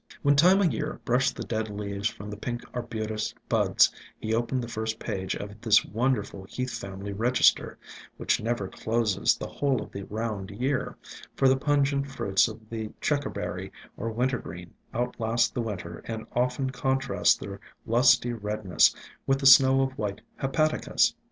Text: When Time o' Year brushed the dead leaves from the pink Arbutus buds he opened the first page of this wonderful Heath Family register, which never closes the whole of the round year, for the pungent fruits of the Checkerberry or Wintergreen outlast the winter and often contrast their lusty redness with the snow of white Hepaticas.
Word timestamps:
When 0.23 0.35
Time 0.35 0.61
o' 0.61 0.63
Year 0.63 0.99
brushed 1.05 1.35
the 1.35 1.43
dead 1.43 1.69
leaves 1.69 2.07
from 2.09 2.31
the 2.31 2.35
pink 2.35 2.63
Arbutus 2.73 3.35
buds 3.47 3.93
he 4.17 4.33
opened 4.33 4.63
the 4.63 4.67
first 4.67 4.97
page 4.97 5.35
of 5.35 5.61
this 5.61 5.85
wonderful 5.85 6.43
Heath 6.49 6.75
Family 6.79 7.13
register, 7.13 7.77
which 8.17 8.41
never 8.41 8.67
closes 8.67 9.37
the 9.37 9.45
whole 9.45 9.79
of 9.79 9.91
the 9.91 10.01
round 10.01 10.49
year, 10.49 10.97
for 11.35 11.47
the 11.47 11.55
pungent 11.55 12.07
fruits 12.07 12.47
of 12.47 12.67
the 12.71 12.89
Checkerberry 12.99 13.71
or 13.95 14.09
Wintergreen 14.11 14.73
outlast 14.91 15.53
the 15.53 15.61
winter 15.61 16.01
and 16.05 16.25
often 16.33 16.71
contrast 16.71 17.39
their 17.39 17.59
lusty 17.85 18.33
redness 18.33 18.95
with 19.27 19.37
the 19.39 19.45
snow 19.45 19.81
of 19.83 19.91
white 19.99 20.21
Hepaticas. 20.41 21.13